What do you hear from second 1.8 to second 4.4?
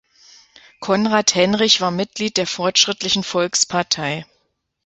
Mitglied der Fortschrittlichen Volkspartei.